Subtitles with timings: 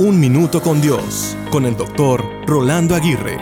[0.00, 3.36] Un Minuto con Dios, con el doctor Rolando Aguirre.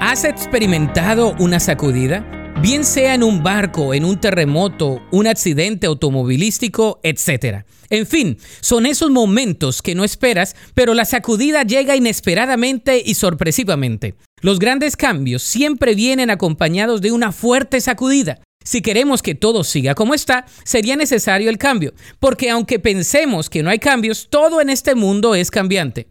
[0.00, 2.24] ¿Has experimentado una sacudida?
[2.62, 7.64] Bien sea en un barco, en un terremoto, un accidente automovilístico, etc.
[7.90, 14.14] En fin, son esos momentos que no esperas, pero la sacudida llega inesperadamente y sorpresivamente.
[14.40, 18.38] Los grandes cambios siempre vienen acompañados de una fuerte sacudida.
[18.64, 23.62] Si queremos que todo siga como está, sería necesario el cambio, porque aunque pensemos que
[23.62, 26.08] no hay cambios, todo en este mundo es cambiante.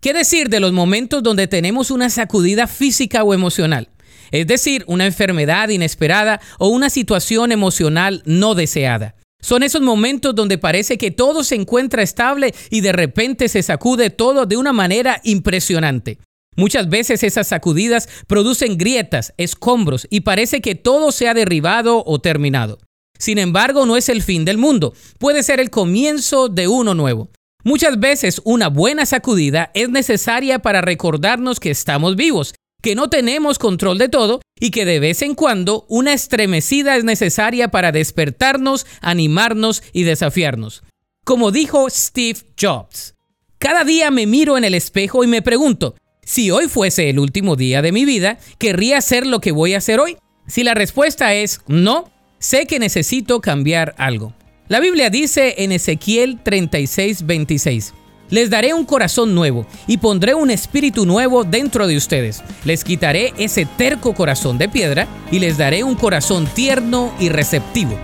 [0.00, 3.88] ¿Qué decir de los momentos donde tenemos una sacudida física o emocional?
[4.30, 9.14] Es decir, una enfermedad inesperada o una situación emocional no deseada.
[9.40, 14.10] Son esos momentos donde parece que todo se encuentra estable y de repente se sacude
[14.10, 16.18] todo de una manera impresionante.
[16.56, 22.20] Muchas veces esas sacudidas producen grietas, escombros y parece que todo se ha derribado o
[22.20, 22.78] terminado.
[23.18, 27.30] Sin embargo, no es el fin del mundo, puede ser el comienzo de uno nuevo.
[27.64, 33.58] Muchas veces una buena sacudida es necesaria para recordarnos que estamos vivos, que no tenemos
[33.58, 38.84] control de todo y que de vez en cuando una estremecida es necesaria para despertarnos,
[39.00, 40.82] animarnos y desafiarnos.
[41.24, 43.14] Como dijo Steve Jobs,
[43.58, 45.94] cada día me miro en el espejo y me pregunto,
[46.24, 49.78] si hoy fuese el último día de mi vida, ¿querría hacer lo que voy a
[49.78, 50.16] hacer hoy?
[50.46, 54.34] Si la respuesta es no, sé que necesito cambiar algo.
[54.68, 57.94] La Biblia dice en Ezequiel 36, 26,
[58.30, 62.42] les daré un corazón nuevo y pondré un espíritu nuevo dentro de ustedes.
[62.64, 67.96] Les quitaré ese terco corazón de piedra y les daré un corazón tierno y receptivo.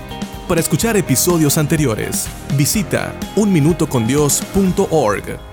[0.47, 5.50] Para escuchar episodios anteriores, visita unminutocondios.org.